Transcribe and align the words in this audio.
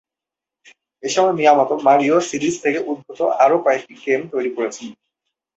এসময় 1.03 1.35
Miyamoto 1.35 1.73
"Mario" 1.85 2.17
series 2.29 2.55
থেকে 2.63 2.79
উদ্ভূত 2.89 3.19
আরও 3.43 3.57
কয়েকটি 3.65 3.93
গেম 4.03 4.21
তৈরি 4.33 4.51
করেছেন। 4.57 4.87